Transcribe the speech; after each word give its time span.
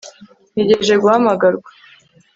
Ntegereje 0.53 0.95
guhamagarwa 1.01 1.69